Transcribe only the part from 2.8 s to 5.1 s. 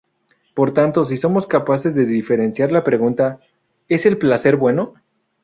pregunta ¿"Es el placer bueno"?